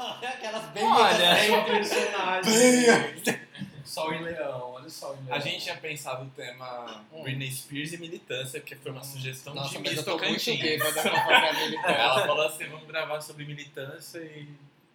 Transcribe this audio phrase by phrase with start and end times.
[0.22, 3.40] Aquelas bem Olha, Bem personagem.
[3.84, 5.36] Sol em Leão, olha o Sol em Leão.
[5.36, 7.22] A gente tinha pensado o tema Hum.
[7.22, 10.60] Britney Spears e militância, porque foi uma sugestão Nossa, de Miss Tocantins.
[11.84, 14.48] Ela falou assim, vamos gravar sobre militância e...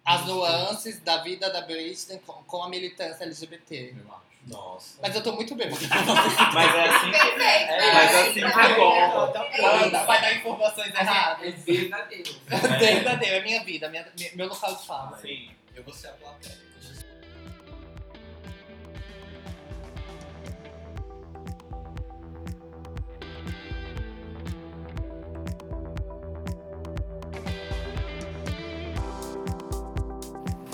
[0.04, 3.96] As nuances da vida da Britney com, com a militância LGBT.
[3.98, 4.35] Eu acho.
[4.46, 4.98] Nossa.
[5.02, 5.76] Mas eu tô muito bêbada.
[6.54, 7.18] Mas é assim que...
[7.18, 8.96] Perfeito, É, mas assim que é bom.
[8.96, 11.54] Ela vai dar informações É erradas.
[11.64, 12.34] verdadeiro.
[12.46, 15.18] Verdadeiro, é minha vida, minha, meu local de fala.
[15.18, 15.50] Sim.
[15.74, 16.66] Eu vou ser a plateia.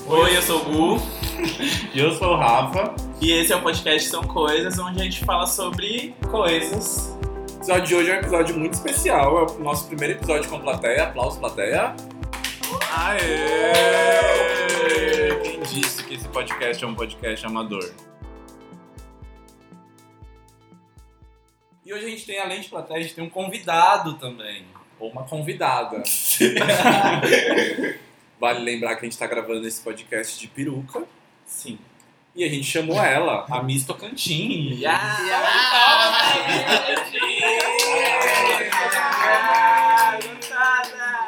[0.07, 1.22] Oi, eu sou o Gu
[1.95, 2.95] eu sou o Rafa.
[3.21, 7.17] e esse é o podcast São Coisas, onde a gente fala sobre coisas.
[7.57, 9.39] O episódio de hoje é um episódio muito especial.
[9.39, 11.05] É o nosso primeiro episódio com plateia.
[11.05, 11.95] Aplausos, plateia.
[12.97, 13.21] Aê!
[15.43, 17.93] Quem disse que esse podcast é um podcast amador?
[21.85, 24.65] E hoje a gente tem, além de plateia, a gente tem um convidado também.
[24.99, 26.03] Ou uma convidada.
[28.39, 31.05] vale lembrar que a gente está gravando esse podcast de peruca.
[31.47, 31.79] Sim.
[32.35, 34.81] E a gente chamou ela, a Miss Tocantins.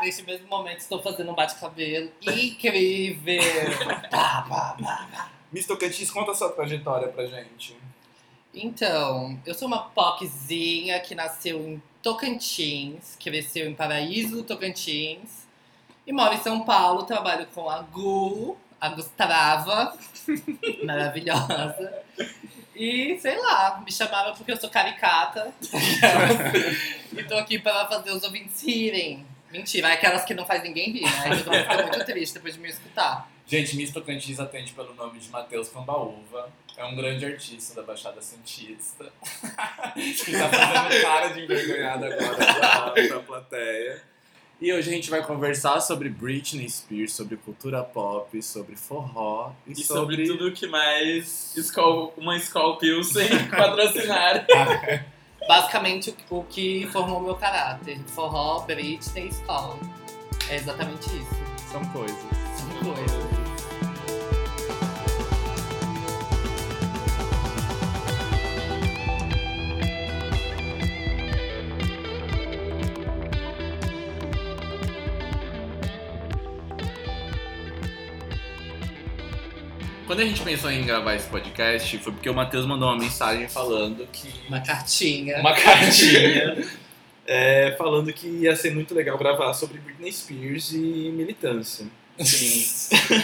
[0.03, 3.43] Neste mesmo momento estou fazendo um bate-cabelo incrível.
[5.53, 7.77] Miss Tocantins, conta a sua trajetória pra gente.
[8.55, 15.45] Então, eu sou uma popzinha que nasceu em Tocantins, cresceu em Paraíso, Tocantins,
[16.07, 19.97] e moro em São Paulo, trabalho com a Gu, a Gustrava,
[20.85, 22.03] maravilhosa.
[22.77, 25.53] E sei lá, me chamava porque eu sou caricata.
[27.17, 29.25] e tô aqui para fazer os ouvintes rirem.
[29.51, 31.31] Mentira, é aquelas que não faz ninguém rir, né?
[31.31, 33.31] Eu vou ficar muito triste depois de me escutar.
[33.47, 36.51] Gente, Miss Tocantins atende pelo nome de Matheus Cambaúva.
[36.77, 39.05] É um grande artista da Baixada Santista.
[39.95, 44.14] que tá fazendo cara de envergonhado agora pra, pra plateia.
[44.61, 49.73] E hoje a gente vai conversar sobre Britney Spears, sobre cultura pop, sobre forró e,
[49.73, 54.47] E sobre tudo que mais Skol, uma Skol Pilsen patrocinar.
[55.47, 57.99] Basicamente o, o que formou meu caráter.
[58.07, 59.79] Forró, Britney, escola.
[60.49, 61.71] É exatamente isso.
[61.71, 62.17] São coisas.
[62.57, 63.44] São coisas.
[80.15, 83.49] Quando a gente pensou em gravar esse podcast, foi porque o Matheus mandou uma mensagem
[83.49, 85.41] falando que Uma cartinha.
[85.41, 86.65] uma cartinha
[87.27, 91.87] é, falando que ia ser muito legal gravar sobre Britney Spears e militância.
[92.21, 92.65] Sim.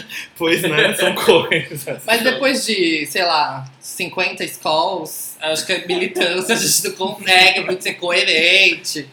[0.37, 0.93] Pois, né?
[0.95, 2.03] São coisas.
[2.05, 7.61] Mas depois de, sei lá, 50 escolas, acho que a militância a gente não consegue
[7.67, 9.09] muito ser coerente.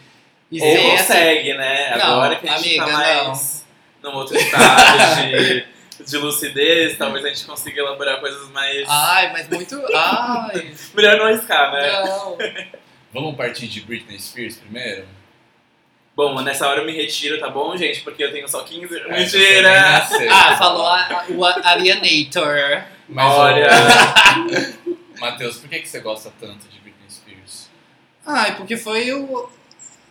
[0.50, 1.96] E Ou consegue, né?
[1.96, 3.64] Não, Agora que a gente amiga, tá mais
[4.02, 8.86] num outro estado de, de lucidez, talvez a gente consiga elaborar coisas mais.
[8.88, 9.80] Ai, mas muito.
[9.94, 12.02] Ai, Melhor não arriscar, né?
[12.04, 12.38] não.
[13.12, 15.06] Vamos partir de Britney Spears primeiro?
[16.14, 18.00] Bom, nessa hora eu me retiro, tá bom, gente?
[18.00, 18.88] Porque eu tenho só 15.
[18.88, 20.06] você nem Mentira!
[20.30, 22.82] Ah, falou a, o Alienator.
[23.08, 23.68] Mas, Olha.
[25.20, 27.70] Matheus, por que, que você gosta tanto de Britney Spears?
[28.26, 29.48] Ai, porque foi o.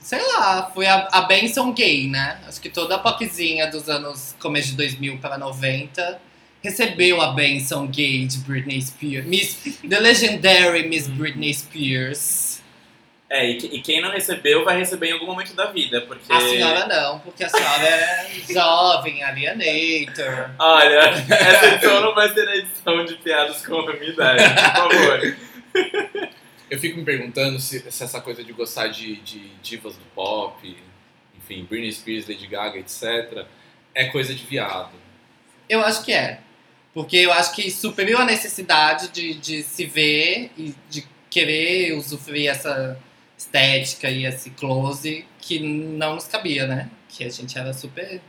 [0.07, 2.39] Sei lá, foi a, a benção gay, né?
[2.47, 6.21] Acho que toda a popzinha dos anos começo de 2000 para 90
[6.63, 9.25] recebeu a benção gay de Britney Spears.
[9.25, 12.61] Miss, the legendary Miss Britney Spears.
[13.29, 16.31] É, e, e quem não recebeu vai receber em algum momento da vida, porque.
[16.31, 20.51] A senhora não, porque a senhora é jovem, alienator.
[20.57, 24.93] Olha, essa edição não vai ser a edição de piadas com a minha idade, por
[24.93, 25.46] favor.
[26.69, 30.77] Eu fico me perguntando se, se essa coisa de gostar de, de divas do pop,
[31.37, 33.45] enfim, Britney Spears, Lady Gaga, etc.,
[33.95, 34.91] é coisa de viado.
[35.69, 36.41] Eu acho que é.
[36.93, 42.49] Porque eu acho que supriu a necessidade de, de se ver e de querer usufruir
[42.49, 42.99] essa
[43.37, 46.89] estética e esse close que não nos cabia, né?
[47.07, 48.19] Que a gente era super.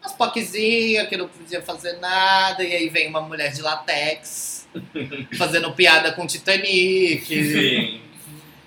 [0.00, 4.57] Umas poquezinhas que não podia fazer nada, e aí vem uma mulher de latex
[5.36, 7.24] fazendo piada com Titanic.
[7.26, 8.00] Sim.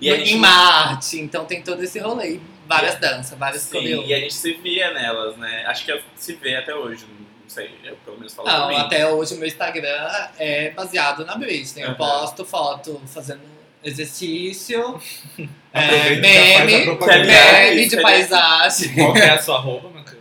[0.00, 2.38] E em gente, Marte, então tem todo esse rolê.
[2.66, 4.08] Várias danças, várias sim, coreografias.
[4.10, 5.64] e a gente se via nelas, né?
[5.66, 9.34] Acho que se vê até hoje, não sei, eu pelo menos falo Não, até hoje
[9.34, 11.82] o meu Instagram é baseado na Britney.
[11.84, 11.96] Eu Aham.
[11.96, 13.40] posto foto fazendo
[13.84, 15.00] exercício,
[15.72, 18.94] é, meme, meme de aliás- paisagem.
[18.94, 20.11] Qual que é a sua roupa, Matheus?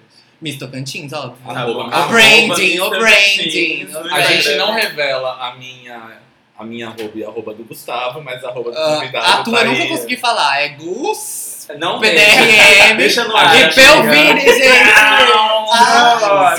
[0.42, 1.38] Miss Tocantins, óbvio.
[1.52, 3.88] Arroba- arroba branding, o branding.
[4.12, 6.18] A gente não revela a minha,
[6.58, 9.44] a minha arroba e a arroba do Gustavo, mas a arroba do Ah, convidado a
[9.44, 10.62] tua tá eu nunca consegui falar.
[10.62, 13.56] É Gus, Não PDRM Deixa no Ah, ar.
[13.72, 13.74] e.
[13.76, 15.30] Pelvini, gente.
[15.30, 16.56] Não, Ah.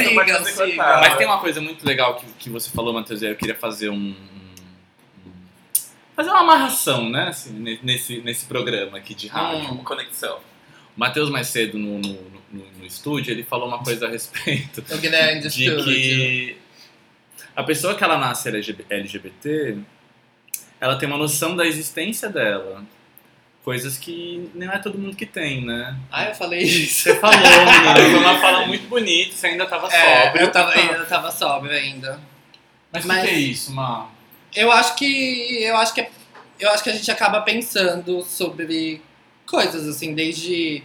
[1.01, 3.91] Mas tem uma coisa muito legal que, que você falou, Matheus, e eu queria fazer
[3.91, 3.95] um.
[3.95, 4.15] um-
[6.17, 7.29] Fazer uma amarração, né?
[7.29, 9.73] assim, ne- nesse, nesse programa aqui de rádio.
[9.73, 9.79] Hum.
[9.85, 10.39] Conexão.
[10.97, 12.13] O Matheus, mais cedo no, no,
[12.53, 16.57] no- no estúdio, ele falou uma coisa a respeito O de que
[17.57, 19.79] a pessoa que ela nasce LGB LGBT,
[20.81, 22.85] ela tem uma noção da existência dela.
[23.65, 25.97] Coisas que não é todo mundo que tem, né?
[26.11, 27.05] Ah, eu falei isso.
[27.05, 30.43] Você falou, menina, foi uma fala muito bonita, você ainda tava É, sóbrio.
[30.43, 32.19] eu tava, eu tava sóbrio ainda.
[32.93, 34.11] Mas o Mas- que é isso, Ma?
[34.55, 36.07] Eu acho que eu acho que
[36.59, 39.01] eu acho que a gente acaba pensando sobre
[39.53, 40.83] coisas assim, desde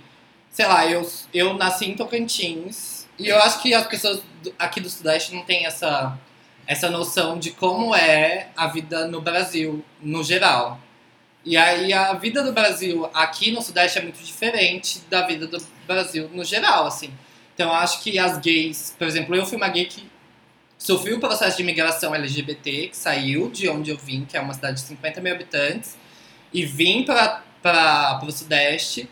[0.51, 4.21] sei lá, eu eu nasci em Tocantins e eu acho que as pessoas
[4.59, 6.19] aqui do Sudeste não têm essa
[6.67, 10.77] essa noção de como é a vida no Brasil no geral.
[11.45, 15.57] E aí a vida do Brasil aqui no Sudeste é muito diferente da vida do
[15.87, 17.11] Brasil no geral, assim.
[17.53, 20.03] Então eu acho que as gays, por exemplo, eu fui uma gay que
[20.77, 24.53] sofri o processo de imigração LGBT, que saiu de onde eu vim, que é uma
[24.53, 25.97] cidade de 50 mil habitantes,
[26.53, 27.46] e vim para
[28.23, 29.09] o Sudeste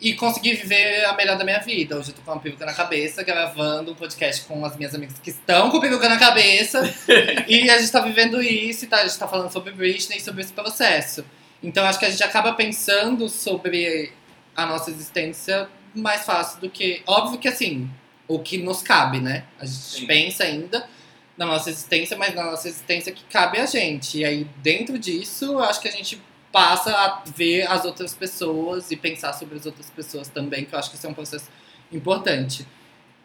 [0.00, 1.98] e consegui viver a melhor da minha vida.
[1.98, 5.18] Hoje eu tô com uma peruca na cabeça, gravando um podcast com as minhas amigas
[5.18, 6.82] que estão com peruca na cabeça,
[7.48, 10.20] e a gente tá vivendo isso, e tá, a gente tá falando sobre Britney e
[10.20, 11.24] sobre esse processo.
[11.62, 14.12] Então acho que a gente acaba pensando sobre
[14.54, 17.02] a nossa existência mais fácil do que.
[17.06, 17.90] Óbvio que assim,
[18.28, 19.44] o que nos cabe, né?
[19.58, 20.06] A gente Sim.
[20.06, 20.88] pensa ainda
[21.36, 24.18] na nossa existência, mas na nossa existência que cabe a gente.
[24.18, 26.20] E aí, dentro disso, acho que a gente
[26.52, 30.78] passa a ver as outras pessoas e pensar sobre as outras pessoas também, que eu
[30.78, 31.48] acho que isso é um processo
[31.92, 32.66] importante.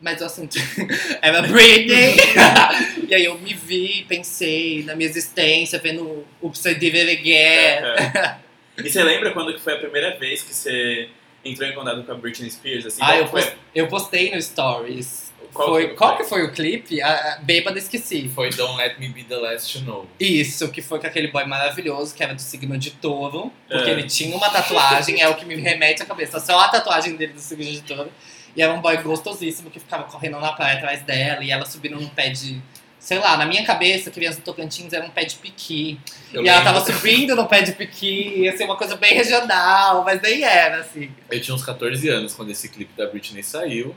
[0.02, 0.58] Mas o assunto
[1.22, 2.16] era Britney.
[3.08, 8.38] e aí eu me vi, pensei na minha existência, vendo o It Again.
[8.84, 11.08] E você lembra quando que foi a primeira vez que você
[11.46, 12.86] entrou em contato com a Britney Spears?
[12.86, 13.42] Assim, Ah, eu, foi?
[13.44, 15.23] post- eu postei no Stories.
[15.54, 16.24] Qual foi, que qual foi?
[16.24, 17.02] que foi o clipe?
[17.02, 18.30] A, a, Bêbada Esqueci.
[18.34, 20.08] Foi Don't Let Me Be The Last to Know.
[20.20, 23.52] Isso, que foi com aquele boy maravilhoso, que era do signo de touro.
[23.70, 23.94] Porque É.
[23.94, 26.40] ele tinha uma tatuagem, é o que me remete à cabeça.
[26.40, 28.12] Só a tatuagem dele do signo de touro.
[28.56, 31.44] E era um boy gostosíssimo que ficava correndo na praia atrás dela.
[31.44, 32.62] E ela subindo num pé de...
[33.00, 36.00] Sei lá, na minha cabeça, criança do Tocantins era um pé de piqui.
[36.32, 38.50] Eu e ela lembro- tava subindo no pé de piqui.
[38.56, 41.12] Ser uma coisa bem regional, mas nem era, assim.
[41.30, 43.94] Eu tinha uns 14 anos quando esse clipe da Britney saiu.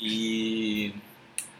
[0.00, 0.94] E.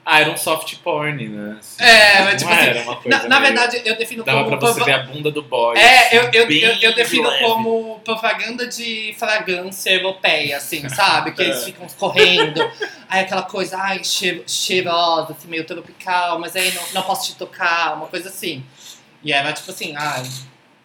[0.04, 1.58] Ah, era um soft porn, né?
[1.60, 4.44] Assim, É, mas tipo assim, era uma coisa Na, na meio- verdade, eu defino Dava
[4.44, 4.58] como...
[4.58, 5.76] pra você ver a bunda do boy.
[5.78, 7.44] É, assim, eu, eu, eu, eu defino leve.
[7.44, 11.32] como propaganda de fragrância europeia, assim, sabe?
[11.32, 11.64] Que eles É.
[11.66, 12.60] ficam correndo.
[13.08, 17.36] Aí aquela coisa, ai, cheiro- cheirosa, assim, meio tropical, mas aí não, não posso te
[17.38, 18.64] tocar, uma coisa assim.
[19.22, 20.22] E era tipo assim, ai,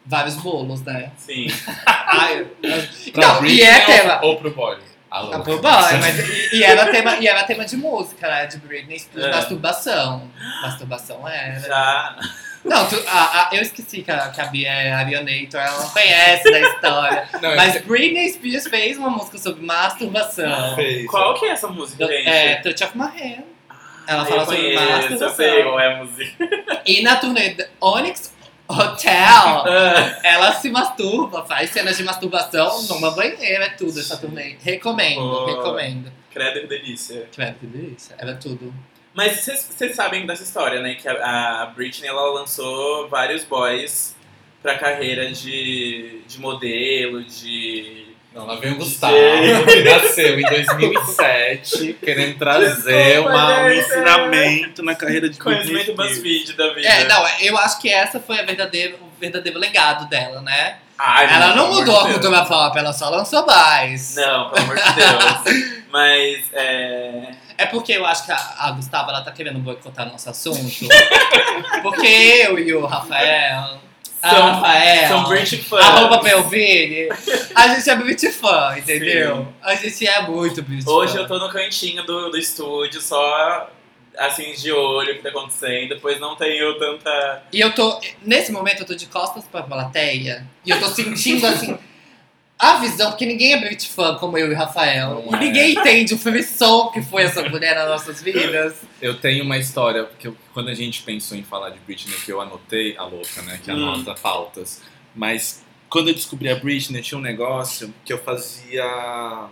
[0.05, 1.09] vários bolos, né?
[1.17, 1.47] Sim.
[1.87, 2.45] Ai,
[3.15, 4.19] não, e é ou- tema.
[4.23, 4.77] Ou pro boy?
[5.33, 6.19] Ah, pro boy, mas
[6.53, 8.45] e, era tema, e era tema de música, né?
[8.47, 9.31] De Britney Spears, É.
[9.35, 10.29] masturbação.
[10.61, 11.59] Masturbação era.
[11.59, 12.15] Já.
[12.63, 15.89] Não, tu- a- a- eu esqueci que a, que a Bia é Arianator, ela não
[15.89, 17.29] conhece da história.
[17.39, 20.75] Não, Mas é- Britney Spears fez uma música sobre masturbação.
[20.75, 21.05] fez.
[21.07, 22.27] Qual que é essa música, gente?
[22.27, 23.43] É, Touch of My Hand.
[24.07, 25.63] Ela Ah, fala sobre conheço, eu sei masturbação.
[25.63, 26.81] qual é a música.
[26.85, 28.34] E na turnê Onyx
[28.67, 34.55] Hotel, Ah, ela se masturba, faz cenas de masturbação numa banheira, é tudo essa turnê.
[34.61, 35.45] Recomendo, Oh.
[35.45, 36.11] recomendo.
[36.31, 37.29] credo que delícia.
[37.33, 38.73] Credo que delícia, era tudo.
[39.13, 40.95] Mas vocês vocês sabem dessa história, né?
[40.95, 44.15] Que a, a Britney ela lançou vários boys
[44.61, 48.04] pra carreira de, de modelo, de.
[48.35, 49.15] Não, lá vem o Gustavo,
[49.65, 55.95] que nasceu em 2007, querendo trazer Desculpa, uma, um ensinamento na carreira de Conhecimento.
[55.95, 56.85] BuzzFeed da vida.
[56.85, 60.79] É, não, eu acho que essa foi a verdadeira, o verdadeiro legado dela, né?
[60.97, 62.13] Ai, ela não mudou a Deus.
[62.15, 64.15] cultura pop, ela só lançou mais.
[64.17, 65.85] Não, pelo amor de Deus.
[65.89, 67.35] Mas é.
[67.57, 70.89] É porque eu acho que a, a Gustavo ela tá querendo boicotar nosso assunto.
[71.81, 73.84] porque eu e o Rafael.
[74.25, 75.07] A São- Rafael.
[75.07, 75.85] São Britney fãs.
[75.85, 77.09] Arroba Pelvini.
[77.53, 79.47] A gente é Brit fã, entendeu?
[79.61, 81.19] A gente é muito Brit Hoje fã.
[81.19, 83.69] eu tô no cantinho do, do estúdio, só
[84.17, 87.43] assim de olho o que tá acontecendo, pois não tenho tanta.
[87.51, 87.99] E eu tô.
[88.23, 90.45] Nesse momento eu tô de costas pra plateia.
[90.65, 91.77] E eu tô sentindo assim.
[92.57, 95.21] A visão, porque ninguém é Brit fã como eu e o Rafael.
[95.25, 95.39] Não e é.
[95.47, 98.75] ninguém entende o frisson que foi essa mulher nas nossas vidas.
[99.01, 102.31] Eu tenho uma história, porque eu- quando a gente pensou em falar de Britney, que
[102.31, 103.75] eu anotei, a louca, né, que Hum.
[103.91, 104.81] anota pautas,
[105.13, 109.47] mas quando eu descobri a Britney, tinha um negócio que eu fazia...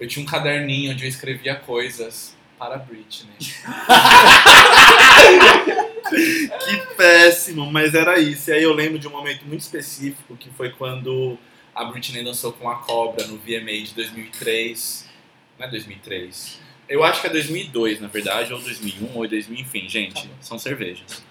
[0.00, 3.34] eu tinha um caderninho onde eu escrevia coisas para a Britney.
[6.10, 8.50] Que péssimo, mas era isso.
[8.50, 11.38] E aí eu lembro de um momento muito específico que foi quando
[11.78, 15.08] A Britney dançou com a Cobra no VMA de 2003.
[15.56, 16.58] Não é 2003.
[16.88, 21.22] Eu acho que é 2002, na verdade, ou 2001, ou 2000, enfim, gente, são cervejas.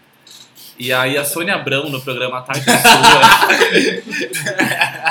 [0.79, 2.77] E aí a Sônia Abrão, no programa Tarde Sua,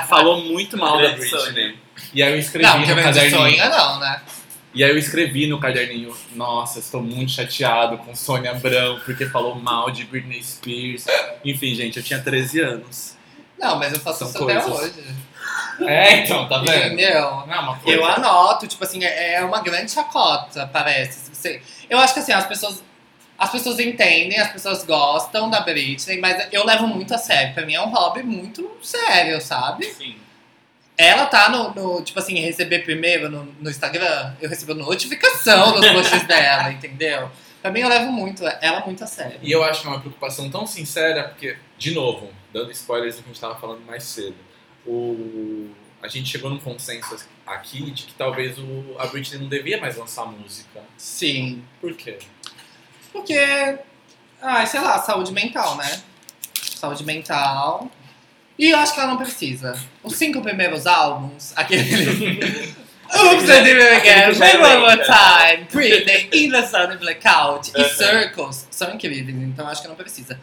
[0.09, 1.29] falou muito mal da Britney.
[1.29, 1.75] Sônia.
[2.15, 3.37] E aí eu escrevi Não, no caderninho.
[3.37, 4.23] sonha não, né?
[4.73, 9.55] E aí eu escrevi no caderninho, nossa, estou muito chateado com Sônia Abrão, porque falou
[9.55, 11.05] mal de Britney Spears.
[11.45, 13.17] Enfim, gente, eu tinha 13 anos.
[13.59, 14.97] Não, mas eu faço São isso até coisas.
[14.97, 15.17] hoje.
[15.81, 16.95] É, então, tá vendo?
[16.95, 17.21] Entendeu?
[17.47, 17.99] Não é uma coisa.
[17.99, 21.59] Eu anoto, tipo assim, é é uma grande chacota, parece.
[21.89, 22.83] Eu acho que assim, as pessoas.
[23.39, 27.53] As pessoas entendem, as pessoas gostam da Britney, mas eu levo muito a sério.
[27.53, 29.85] Pra mim é um hobby muito sério, sabe?
[29.93, 30.17] Sim.
[30.97, 35.87] Ela tá no, no, tipo assim, receber primeiro no, no Instagram, eu recebo notificação dos
[35.91, 37.31] posts dela, entendeu?
[37.71, 39.39] Mim eu levo muito ela muito a sério.
[39.43, 43.23] E eu acho que é uma preocupação tão sincera, porque, de novo, dando spoilers do
[43.23, 44.37] que a gente estava falando mais cedo,
[44.87, 45.71] o...
[46.03, 48.97] a gente chegou num consenso aqui de que talvez o...
[48.99, 50.81] a Britney não devia mais lançar música.
[50.97, 51.63] Sim.
[51.81, 52.19] Por quê?
[53.13, 53.39] Porque,
[54.41, 56.03] ai, sei lá, saúde mental, né?
[56.55, 57.91] Saúde mental.
[58.59, 59.79] E eu acho que ela não precisa.
[60.03, 62.75] Os cinco primeiros álbuns, aquele.
[63.15, 64.61] Oops, I did it again.
[64.61, 65.67] One more time.
[65.71, 67.85] Britney, In the Sun and Blackout e.
[67.91, 70.39] Circles são incríveis, então acho que não precisa.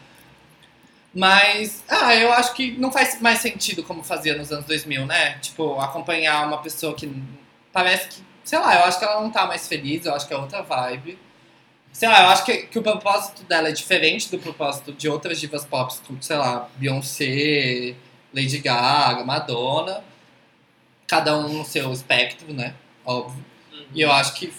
[1.14, 5.38] Mas, ah, eu acho que não faz mais sentido como fazia nos anos 2000, né?
[5.38, 7.08] Tipo, acompanhar uma pessoa que
[7.72, 10.34] parece que, sei lá, eu acho que ela não tá mais feliz, eu acho que
[10.34, 11.16] é outra vibe.
[11.92, 15.38] Sei lá, eu acho que, que o propósito dela é diferente do propósito de outras
[15.38, 17.94] divas pop, como, sei lá, Beyoncé,
[18.34, 20.02] Lady Gaga, Madonna.
[21.06, 22.74] Cada um no seu espectro, né?
[23.04, 23.44] Óbvio.
[23.92, 24.52] E eu acho que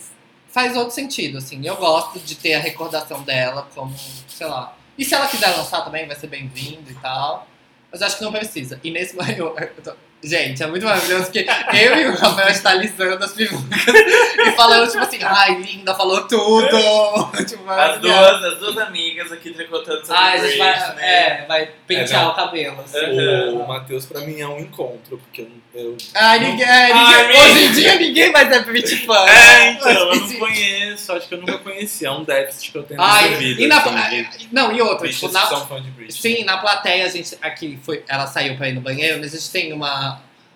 [0.49, 1.65] faz outro sentido, assim.
[1.65, 3.93] Eu gosto de ter a recordação dela como,
[4.27, 4.77] sei lá.
[4.97, 7.47] E se ela quiser lançar também, vai ser bem-vindo e tal.
[7.91, 8.79] Mas acho que não precisa.
[8.83, 9.95] E nesse eu, eu tô-
[10.25, 14.89] Gente, é muito maravilhoso que eu e o Rafael está alisando as perucas e falando,
[14.89, 16.67] tipo assim, ai, linda, falou tudo.
[17.45, 21.03] tipo, As duas, as duas amigas aqui tricotando sobre Ai, a gente vai, Britney.
[21.05, 22.81] é, vai pentear É, o cabelo.
[22.81, 22.97] assim.
[23.05, 23.61] Uhum.
[23.61, 25.51] O Matheus, pra mim, é um encontro, porque eu.
[25.81, 29.25] eu Ai, ninguém, é, Ai, ninguém- hoje em dia ninguém mais é Brit fã.
[29.29, 32.03] é, então, eu não conheço, acho que eu nunca conheci.
[32.05, 33.61] É um déficit que eu tenho Ai, na vida.
[33.61, 36.11] e na, assim, não, e outra, tipo, na, que são fã de Britney.
[36.37, 39.37] Sim, na plateia a gente aqui foi, ela saiu pra ir no banheiro, mas a
[39.37, 40.14] gente tem uma,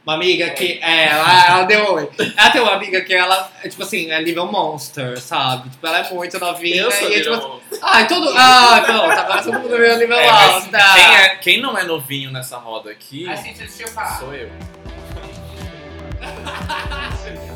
[0.09, 2.09] uma amiga que é, ela, ela deu oi.
[2.35, 5.69] Ela tem uma amiga que ela, é, tipo assim, é nível monster, sabe?
[5.69, 9.11] Tipo, ela é muito novinha Eu sou e é, tipo, Little ai, todo, ah, pronto,
[9.11, 10.69] agora todo mundo veio nível É, alto.
[10.71, 14.17] quem, é- quem não é novinho nessa roda aqui Assim assistiu falar.
[14.19, 14.49] sou eu.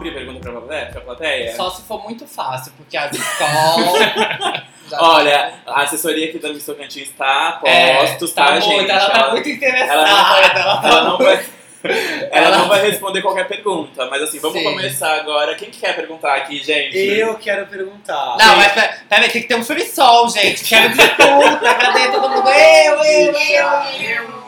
[0.00, 0.86] abrir pergunta pra plateia?
[0.86, 1.56] Pra plateia?
[1.56, 4.62] Só se for muito fácil, porque as escolas.
[4.98, 8.74] Olha, a assessoria aqui da Miss Tocantins está a É, postos, tá, tá gente?
[8.74, 9.92] muito, ela tá muito interessada.
[9.92, 11.44] ela não vai, ela tá ela não vai, ela
[12.32, 14.64] Ela- não vai responder qualquer pergunta, mas assim, vamos Sim.
[14.64, 15.54] começar agora.
[15.54, 16.96] Quem que quer perguntar aqui, gente?
[16.98, 18.36] Eu quero perguntar.
[18.38, 20.64] Não, mas pera- peraí, tem que ter um free-sol, gente.
[20.64, 22.48] Quero disputa, cadê todo mundo?
[22.50, 23.64] Eu, eu, eu,
[24.02, 24.39] eu.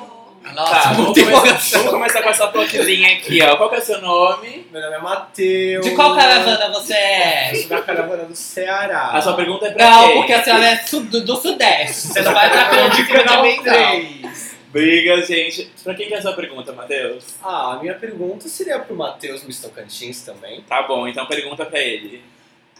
[0.54, 1.78] Nossa, Tá, vamos muita começar, empolgação.
[1.78, 3.56] vamos começar com essa toquezinha aqui, ó.
[3.56, 4.66] Qual que é o seu nome?
[4.70, 5.84] Meu nome é Matheus.
[5.86, 7.50] De qual caravana você é?
[7.52, 9.10] Eu sou da caravana do Ceará.
[9.12, 10.16] A sua pergunta é pra Não, quem?
[10.18, 12.08] porque a senhora é do, do Sudeste.
[12.08, 13.62] Você não vai conta de canal não.
[13.62, 14.52] 3.
[14.72, 15.70] Briga, gente.
[15.84, 17.24] Pra quem que é a sua pergunta, Matheus?
[17.42, 20.62] Ah, a minha pergunta seria pro Matheus Miss Tocantins também.
[20.62, 22.22] Tá bom, então pergunta pra ele.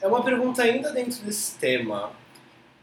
[0.00, 2.10] É uma pergunta ainda dentro desse tema,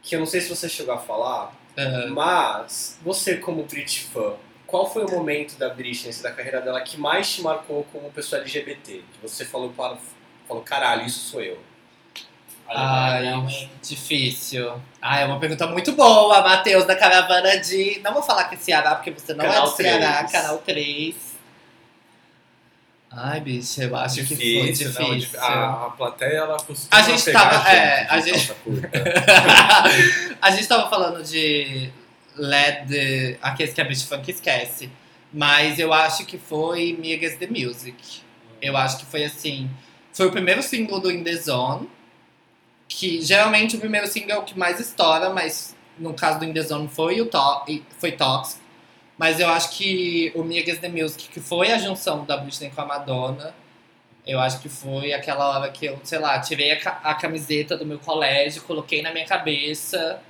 [0.03, 4.33] que eu não sei se você chegou a falar, Ah, mas você como Brit fã,
[4.69, 8.09] qual foi o momento da Britney, assim, da carreira dela, que mais te marcou como
[8.11, 8.93] pessoa LGBT?
[9.13, 9.97] Que você falou, para,
[10.47, 11.59] falou caralho, isso sou eu.
[12.71, 13.23] Ai,
[13.81, 14.79] difícil.
[15.01, 17.99] Ah, é uma pergunta muito boa, Matheus, da caravana de.
[18.03, 20.31] Não vou falar que é Ceará, porque você não é Canal do Ceará, 3.
[20.31, 21.15] canal 3.
[23.11, 25.39] Ai, bicho, eu acho que foi Difícil, difícil.
[25.39, 25.47] não.
[25.47, 28.53] A, a plateia, ela costuma A gente pegar tava- a é, a de gente-
[30.39, 31.89] a gente tava falando de
[32.39, 34.89] LED, aqueles que a Bitch Funk esquece.
[35.31, 38.21] Mas eu acho que foi Against the Music.
[38.61, 39.69] Eu acho que foi assim.
[40.11, 41.89] Foi o primeiro single do In The Zone.
[42.87, 46.53] Que geralmente o primeiro single é o que mais estoura, mas no caso do In
[46.53, 47.65] The Zone foi o to
[47.99, 48.61] foi Tóxico.
[49.17, 52.81] Mas eu acho que o Against the Music, que foi a junção da Britney com
[52.81, 53.53] a Madonna,
[54.25, 57.85] eu acho que foi aquela hora que eu, sei lá, tirei a, a camiseta do
[57.85, 60.21] meu colégio, coloquei na minha cabeça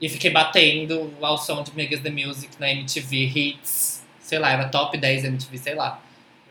[0.00, 4.04] E fiquei batendo ao som de Megas The Music na MTV Hits.
[4.20, 6.00] Sei lá, era top 10 MTV, sei lá.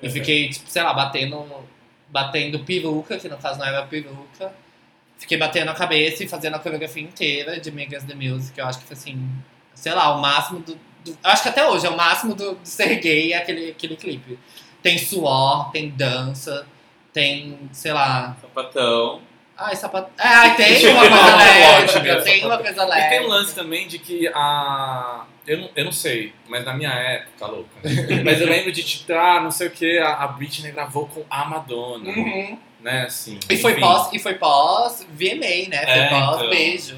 [0.02, 0.12] E Uhum.
[0.14, 1.46] fiquei, tipo, sei lá, batendo,
[2.10, 4.54] batendo peruca, que no caso não era peruca.
[5.18, 8.58] Fiquei batendo a cabeça e fazendo a coreografia inteira de Megas The Music.
[8.60, 9.30] Eu acho que foi assim,
[9.74, 10.76] sei lá, o máximo do.
[11.06, 13.72] do- eu acho que até hoje é o máximo do, do ser gay é aquele,
[13.72, 14.38] aquele clipe.
[14.84, 16.68] Tem suor, tem dança,
[17.14, 18.36] tem, sei lá.
[18.42, 19.22] Sapatão.
[19.58, 20.12] Ai, sapato.
[20.18, 23.28] Ai, tem uma coisa lésbica, tem uma coisa E tem um lésbica.
[23.28, 25.26] lance também de que a.
[25.48, 27.70] Eu não, eu não sei, mas na minha época, louca.
[28.24, 31.24] mas eu lembro de tipo, ah, não sei o que, a, a Britney gravou com
[31.30, 32.10] a Madonna.
[32.10, 32.58] Uhum.
[32.82, 33.40] Né, assim.
[33.50, 33.82] E foi enfim.
[33.82, 35.82] pós, e foi pós VMA, né?
[35.84, 36.50] Foi É, pós então.
[36.50, 36.98] beijo.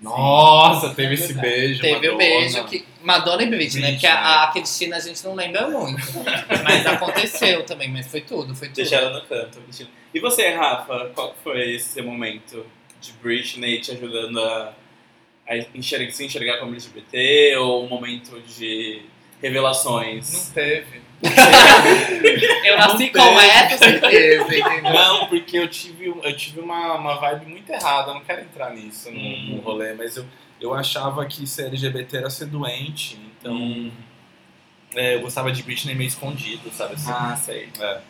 [0.00, 1.80] Nossa, teve esse beijo.
[1.80, 2.18] Teve o Madonna.
[2.18, 2.84] beijo que.
[3.02, 3.92] Madonna e Britney, né?
[3.92, 6.02] Porque a, a Cristina a gente não lembra muito.
[6.64, 8.76] mas aconteceu também, mas foi tudo, foi tudo.
[8.76, 9.60] Deixaram no canto.
[9.60, 9.90] Cristina.
[10.12, 12.64] E você, Rafa, qual foi esse seu momento
[13.00, 14.74] de Britney te ajudando a,
[15.48, 19.02] a enxergar, se enxergar como LGBT ou um momento de
[19.40, 20.48] revelações?
[20.48, 21.09] Não teve.
[22.64, 24.92] Eu nasci Não com essa certeza, entendeu?
[24.92, 28.70] Não, porque eu tive, eu tive uma, uma vibe muito errada, eu não quero entrar
[28.70, 29.54] nisso no, Hum.
[29.56, 30.24] no rolê, mas eu,
[30.60, 33.90] eu achava que ser LGBT era ser doente, então Hum.
[34.94, 37.10] é, eu gostava de Britney meio escondido, sabe assim?
[37.10, 37.68] Ah, sei.
[37.80, 38.00] É.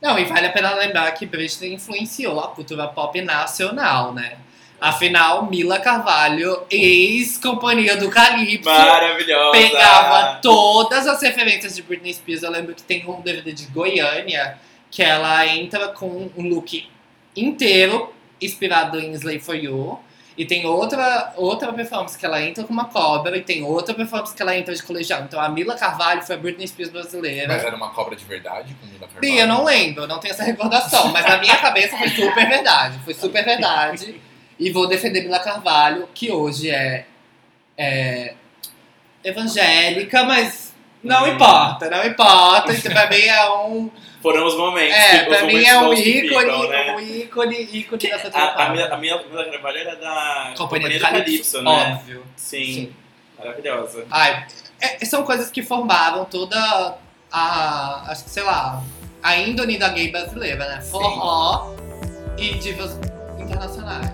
[0.00, 4.38] Não, e vale a pena lembrar que Britney influenciou a cultura pop nacional, né?
[4.80, 9.52] Afinal, Mila Carvalho, ex-companhia do Calypso, Maravilhosa!
[9.52, 12.42] pegava todas as referências de Britney Spears.
[12.42, 14.58] Eu lembro que tem um DVD de Goiânia
[14.90, 16.88] que ela entra com um look
[17.34, 19.98] inteiro inspirado em Slave for You.
[20.38, 24.34] E tem outra, outra performance que ela entra com uma cobra e tem outra performance
[24.34, 25.22] que ela entra de colegial.
[25.22, 27.48] Então a Mila Carvalho foi a Britney Spears brasileira.
[27.48, 29.20] Mas era uma cobra de verdade com Mila Carvalho?
[29.20, 33.00] Bia, eu não lembro, não tenho essa recordação, mas na minha cabeça foi super verdade.
[33.02, 34.20] Foi super verdade.
[34.58, 37.04] E vou defender Mila Carvalho, que hoje é,
[37.76, 38.34] é
[39.22, 41.28] evangélica, mas não Hum.
[41.34, 42.72] importa, não importa.
[42.72, 43.90] Isso pra mim é um.
[44.22, 44.94] Foram os momentos.
[44.96, 46.94] É, que- pra mim é um que ícone, ficam, né?
[46.96, 50.88] um ícone, ícone da cultura A, a, minha, a minha Mila Carvalho era da Companhia
[50.88, 51.70] do do Calypso, né?
[51.70, 52.26] óbvio.
[52.34, 52.92] Sim.
[53.38, 54.04] Maravilhosa.
[54.10, 54.46] Ai,
[54.80, 56.96] é- são coisas que formaram toda
[57.30, 58.04] a.
[58.10, 58.82] Acho que, sei lá,
[59.22, 60.80] a índole da gay brasileira, né?
[60.80, 61.74] Forró
[62.38, 62.98] e divas
[63.38, 64.10] internacionais.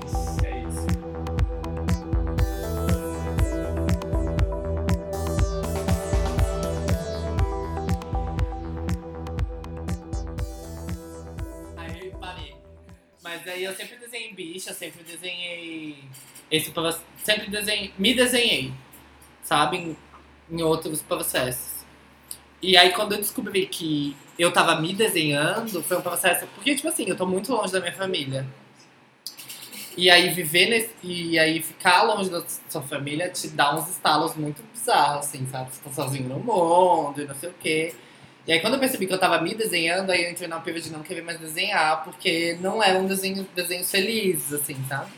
[13.53, 16.05] Mas aí eu sempre desenhei bicha, sempre desenhei.
[16.51, 17.93] Esse proce- sempre desenhei.
[17.99, 18.73] Me desenhei,
[19.43, 19.77] sabe?
[19.77, 19.97] Em,
[20.51, 21.85] em outros processos.
[22.63, 26.47] E aí quando eu descobri que eu tava me desenhando, foi um processo.
[26.55, 28.47] Porque, tipo assim, eu tô muito longe da minha família.
[29.97, 30.91] E aí viver nesse.
[31.03, 35.71] E aí ficar longe da sua família te dá uns estalos muito bizarros, assim, sabe?
[35.75, 37.95] Você tá sozinho no mundo e não sei o quê.
[38.47, 40.81] E aí quando eu percebi que eu tava me desenhando, aí eu entrei na pira
[40.81, 45.11] de não querer mais desenhar, porque não eram desenhos, desenhos felizes, assim, sabe?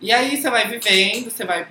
[0.00, 1.68] E aí você vai vivendo, você vai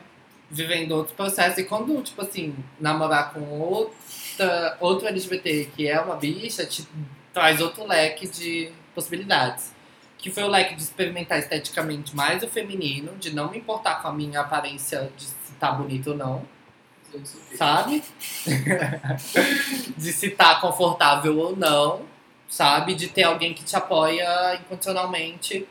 [0.50, 6.16] vivendo outros processos, e quando, tipo assim, namorar com outra, outro LGBT que é uma
[6.16, 6.88] bicha, te
[7.34, 9.74] traz outro leque de possibilidades.
[10.18, 14.08] Que foi o leque de experimentar esteticamente mais o feminino, de não me importar com
[14.08, 16.46] a minha aparência de se tá bonito ou não,
[17.56, 18.04] sabe?
[19.97, 22.02] de se tá confortável ou não,
[22.49, 22.95] sabe?
[22.95, 25.67] De ter alguém que te apoia incondicionalmente,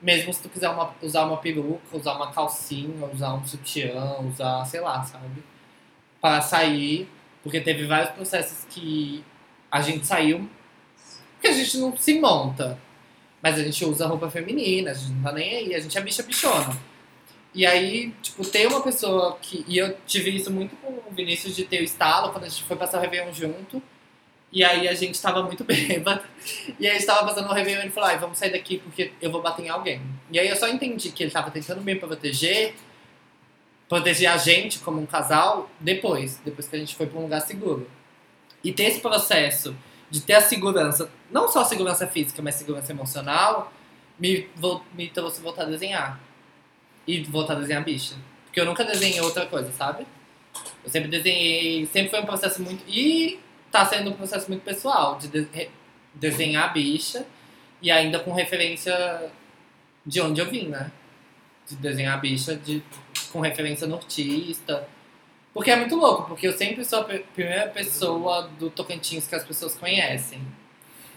[0.00, 4.64] mesmo se tu quiser uma- usar uma peruca, usar uma calcinha, usar um sutiã, usar,
[4.66, 5.42] sei lá, sabe?
[6.20, 7.08] Para sair,
[7.42, 9.24] porque teve vários processos que
[9.70, 10.48] a gente saiu,
[11.34, 12.78] porque a gente não se monta,
[13.42, 16.00] mas a gente usa roupa feminina, a gente não tá nem aí, a gente é
[16.00, 16.76] bicha bichona.
[17.56, 19.64] E aí, tipo, ter uma pessoa que.
[19.66, 22.62] E eu tive isso muito com o Vinícius de ter o estalo, quando a gente
[22.64, 23.82] foi passar o Réveillon junto.
[24.52, 26.20] E aí a gente tava muito bêbado.
[26.78, 28.76] E aí a gente tava passando o Réveillon e ele falou: ai, vamos sair daqui
[28.76, 30.02] porque eu vou bater em alguém.
[30.30, 32.74] E aí eu só entendi que ele tava tentando me proteger,
[33.88, 36.38] proteger a gente como um casal, depois.
[36.44, 37.88] Depois que a gente foi pra um lugar seguro.
[38.62, 39.74] E ter esse processo
[40.10, 43.72] de ter a segurança, não só a segurança física, mas segurança emocional,
[44.18, 44.46] me,
[44.92, 46.25] me trouxe voltar a desenhar.
[47.06, 48.14] E voltar a desenhar bicha.
[48.46, 50.06] Porque eu nunca desenhei outra coisa, sabe?
[50.84, 52.82] Eu sempre desenhei, sempre foi um processo muito.
[52.88, 53.38] E
[53.70, 55.68] tá sendo um processo muito pessoal de, de-
[56.14, 57.26] desenhar bicha
[57.82, 59.30] e ainda com referência
[60.04, 60.90] de onde eu vim, né?
[61.68, 62.82] De desenhar bicha de,
[63.32, 64.88] com referência nortista.
[65.52, 69.44] Porque é muito louco, porque eu sempre sou a primeira pessoa do Tocantins que as
[69.44, 70.40] pessoas conhecem.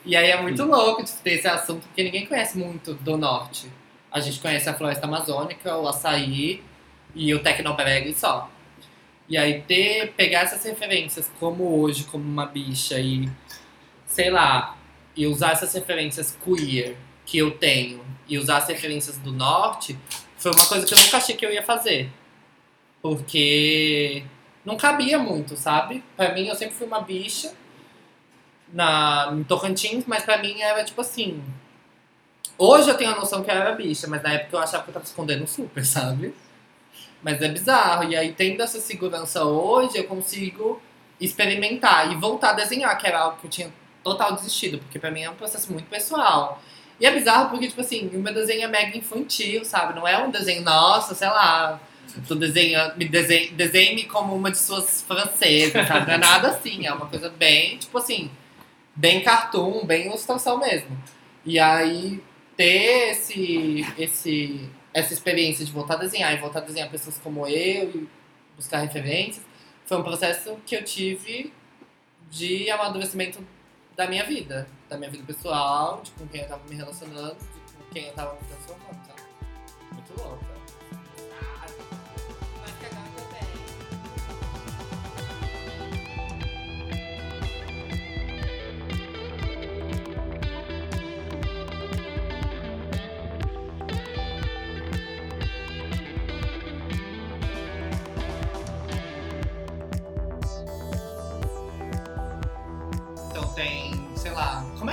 [0.06, 3.69] E aí é muito louco de ter esse assunto, porque ninguém conhece muito do norte.
[4.11, 6.63] A gente conhece a floresta amazônica, o açaí,
[7.15, 8.49] E o Tecnobrega e só.
[9.27, 13.29] E aí ter, pegar essas referências como hoje, como uma bicha e,
[14.05, 14.75] sei lá,
[15.15, 16.95] e usar essas referências queer
[17.25, 19.97] que eu tenho e usar as referências do norte,
[20.37, 22.09] foi uma coisa que eu nunca achei que eu ia fazer.
[23.01, 24.23] Porque
[24.65, 26.03] não cabia muito, sabe?
[26.15, 27.53] Pra mim, eu sempre fui uma bicha
[28.73, 31.43] na, em Tocantins, mas pra mim era tipo assim.
[32.61, 34.89] Hoje eu tenho a noção que eu era bicha, mas na época eu achava que
[34.89, 36.35] eu tava escondendo super, sabe?
[37.23, 38.03] Mas é bizarro.
[38.11, 40.81] E aí, tendo essa segurança hoje, eu consigo
[41.21, 45.09] experimentar e voltar a desenhar, que era algo que eu tinha total desistido, porque pra
[45.09, 46.61] mim é um processo muito pessoal.
[46.99, 49.95] E é bizarro porque, tipo assim, o meu desenho é mega infantil, sabe?
[49.95, 51.79] Não é um desenho, nossa, sei lá,
[52.27, 56.07] tu desenha, me desenhe, desenhe como uma de suas francesas, sabe?
[56.07, 58.29] Não é nada assim, é uma coisa bem, tipo assim,
[58.93, 60.97] bem cartoon, bem ilustração mesmo.
[61.45, 62.21] E aí,
[62.59, 67.47] ter esse, esse, essa experiência de voltar a desenhar e voltar a desenhar pessoas como
[67.47, 68.09] eu e
[68.53, 69.45] buscar referências,
[69.85, 71.53] foi um processo que eu tive
[72.29, 73.39] de amadurecimento
[73.95, 77.77] da minha vida, da minha vida pessoal, de com quem eu tava me relacionando, de
[77.77, 79.21] com quem eu tava me transformando, sabe?
[79.93, 80.48] Muito louca.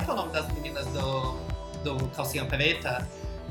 [0.07, 1.37] Que é o nome das meninas do,
[1.83, 3.07] do Calcinha Preta?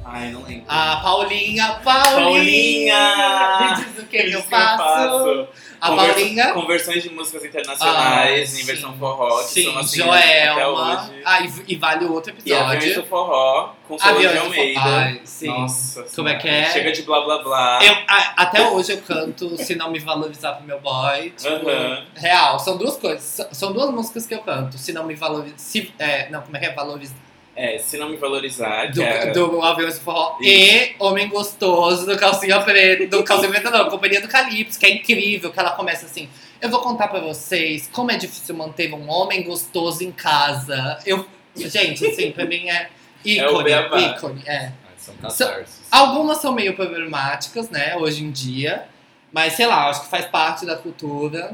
[0.06, 0.66] Ai, não lembro.
[0.68, 2.96] A Paulinha, Paulinha!
[2.96, 3.60] Paulinha!
[3.60, 5.48] Me diz o que, que eu Isso faço.
[5.86, 6.54] A Conver- Paulinha.
[6.54, 11.04] Com versões de músicas internacionais Ah, em versão forró, que Sim, são assim até Joelma.
[11.12, 11.22] hoje.
[11.26, 13.10] Ah, e, e vale o outro E Aviões do episódio.
[13.10, 14.80] Forró, com Solange Aviões do Almeida.
[14.84, 15.48] Ai, sim.
[15.48, 16.72] Nossa Como é que é?
[16.72, 17.80] Chega de blá blá blá.
[17.84, 21.32] Eu, a- até hoje eu canto Se Não Me Valorizar pro Meu Boy.
[21.32, 22.04] Tipo, Aham.
[22.16, 23.24] Real, são duas coisas.
[23.24, 24.78] São- São duas músicas que eu canto.
[24.78, 25.56] Se Não Me Valorizar.
[25.58, 26.74] Se, é, não, como é que é?
[26.74, 27.16] Valorizar.
[27.56, 29.32] É, se não me valorizar, Do, que é...
[29.32, 30.38] do Aviões do Forró.
[30.42, 33.08] E Homem Gostoso do Calcinha Preta.
[33.08, 36.28] Do Calcinha Preta não, Companhia do Calypso, que é incrível, que ela começa assim.
[36.62, 41.00] Eu vou contar pra vocês como é difícil manter um homem gostoso em casa.
[41.06, 42.90] Eu, gente, assim, pra mim é
[43.26, 44.00] É ícone, beabá.
[44.00, 44.72] ícone, é.
[44.84, 45.82] Ah, São catarses.
[45.90, 48.86] Algumas são meio problemáticas, né, hoje em dia.
[49.32, 51.54] Mas, sei lá, acho que faz parte da cultura.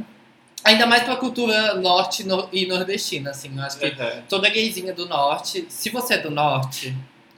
[0.64, 3.52] Ainda mais pra cultura norte no- e nordestina, assim.
[3.56, 4.24] Eu acho que Aham.
[4.30, 6.96] toda gayzinha do norte, se você é do norte,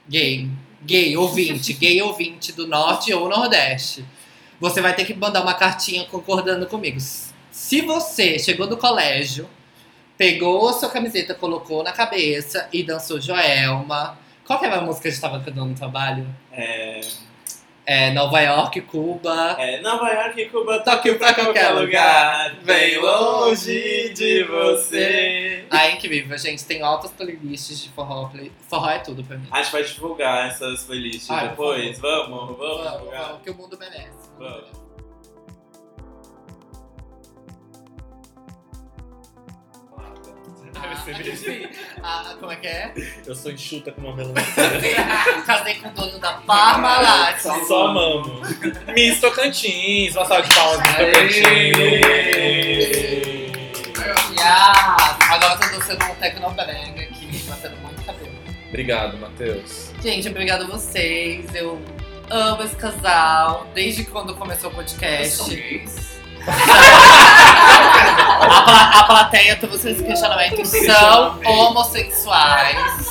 [0.08, 0.48] gay,
[0.82, 4.04] gay ouvinte, gay ouvinte do norte ou nordeste,
[4.60, 6.98] você vai ter que mandar uma cartinha concordando comigo.
[7.50, 9.48] Se você chegou do colégio,
[10.18, 14.18] pegou a sua camiseta, colocou na cabeça e dançou Joelma.
[14.46, 16.26] Qual que era a música que a gente tava cantando no trabalho?
[16.52, 17.00] É,
[17.86, 19.56] É Nova York, Cuba.
[19.58, 25.66] é, Nova York Cuba, Tóquio pra qualquer lugar, bem longe de você.
[25.70, 26.64] Ah, é incrível, gente.
[26.64, 28.26] Tem altas playlists de forró.
[28.28, 28.50] Play...
[28.70, 29.46] Forró é tudo pra mim.
[29.50, 31.98] A gente vai divulgar essas playlists Ah, depois.
[31.98, 33.22] Vamos, vamos Vamos, divulgar.
[33.24, 34.30] vamos, que o mundo merece.
[34.38, 34.83] Vamos.
[40.80, 41.10] Merece.
[41.12, 41.68] Ah, enfim,
[42.02, 42.92] ah, como é que é?
[43.26, 44.44] Eu sou enxuta com uma melancia.
[45.46, 47.40] Casei com o dono da Parmalat.
[47.40, 48.48] Só amamos.
[48.94, 50.94] Miss Tocantins, uma salva de palmas, Miss!
[51.12, 52.34] Tocantins.
[54.46, 58.30] Ah, agora eu tô dançando um tecnobrega aqui, batendo muito cabelo.
[58.68, 59.90] Obrigado, Matheus.
[60.02, 61.46] Gente, obrigado a vocês.
[61.54, 61.80] Eu
[62.28, 63.66] amo esse casal.
[63.74, 65.42] Desde quando começou o podcast.
[68.14, 70.64] A, pla- a plateia trouxe esse questionamento.
[70.64, 73.06] São homossexuais.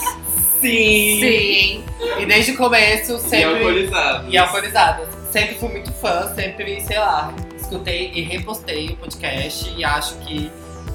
[0.62, 1.20] Sim!
[1.20, 1.84] Sim.
[2.20, 3.44] E desde o começo E sempre.
[3.58, 4.34] alcoolizados.
[4.34, 5.08] E alcoolizadas.
[5.32, 10.52] Sempre fui muito fã, sempre, sei lá, escutei e repostei o podcast e acho que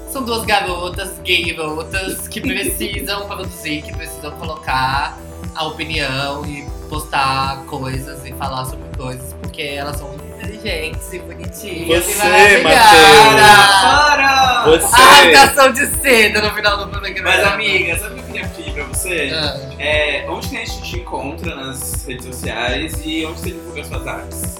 [0.09, 1.19] são duas garotas,
[1.53, 5.17] garotas, que precisam produzir, que precisam colocar
[5.55, 10.23] a opinião e postar coisas e falar sobre coisas, porque elas são muito
[10.59, 12.63] inteligentes e bonitinhas Você, e maravilhosas.
[12.63, 13.81] Matheus.
[13.81, 14.63] Para!
[14.65, 14.95] Você.
[14.95, 17.29] A rasgação de seda no final do programa.
[17.29, 19.31] Mas amiga, sabe o que eu queria pedir pra você?
[19.33, 19.59] Ah.
[19.79, 24.07] É, onde que a gente te encontra nas redes sociais e onde você divulga suas
[24.07, 24.55] artes?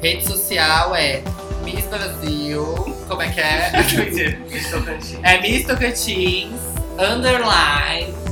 [0.00, 1.22] Rede social é
[1.64, 2.64] Miss Brasil.
[3.08, 3.72] Como é que é?
[5.22, 6.60] é Miss Tocantins,
[6.98, 8.22] underline.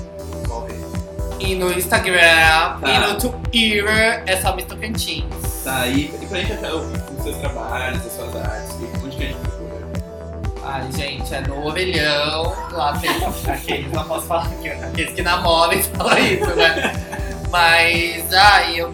[1.41, 5.40] E no Instagram, e no Twitter é só Miss Tocantins.
[5.71, 9.23] Tá, e, e pra gente até ouvir os seus trabalhos, as suas artes, onde que
[9.23, 9.89] a gente procura?
[10.65, 12.53] Ai, gente, é no Orelhão.
[12.73, 13.11] Lá tem
[13.55, 16.93] aqueles, não posso falar aqui, aqueles que namoram e falam isso, né?
[17.51, 18.93] Mas, ai, eu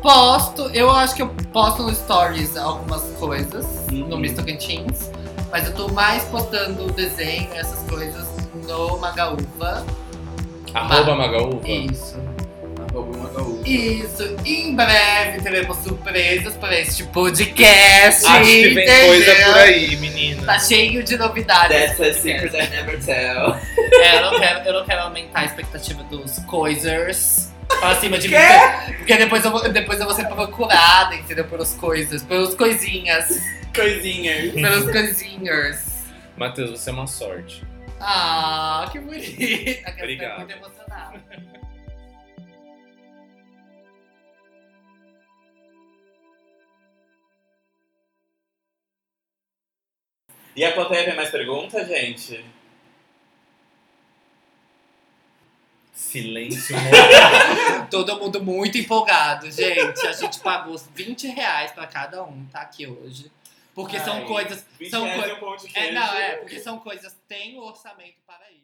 [0.00, 4.06] posto, eu acho que eu posto no Stories algumas coisas Uhum.
[4.06, 5.10] no Miss Tocantins,
[5.50, 8.24] mas eu tô mais postando desenho, essas coisas
[8.68, 9.84] no Magaúva.
[10.72, 11.68] Arroba Magaúva.
[11.68, 12.16] Isso.
[12.94, 13.68] Arroba Magaúva.
[13.68, 14.36] Isso.
[14.44, 18.24] E em breve teremos surpresas para este podcast.
[18.24, 19.06] Acho que vem entendeu?
[19.06, 20.42] coisa por aí, menina.
[20.46, 21.96] Tá cheio de novidades.
[21.96, 23.56] That's a secret I never tell.
[24.00, 28.28] É, eu, não quero, eu não quero aumentar a expectativa dos coisers pra cima de
[28.28, 28.36] mim.
[28.98, 31.44] Porque depois eu, vou, depois eu vou ser procurada, entendeu?
[31.46, 33.40] Pelos coisas, pelos coisinhas,
[33.74, 34.52] Coisinha.
[34.52, 35.82] pelos coisinhas.
[36.36, 37.64] Matheus, você é uma sorte.
[38.00, 39.32] Ah, que bonito.
[39.98, 40.38] Obrigado.
[40.38, 41.20] muito emocionada.
[50.56, 52.44] E a plateia tem mais perguntas, gente?
[55.92, 56.74] Silêncio
[57.90, 60.06] Todo mundo muito empolgado, gente.
[60.06, 63.30] A gente pagou 20 reais pra cada um, tá aqui hoje.
[63.74, 64.64] Porque são Ai, coisas.
[64.78, 67.16] 20 São reais coi- e um pão de É, não, é, porque são coisas.
[67.26, 68.63] Tem o orçamento para isso.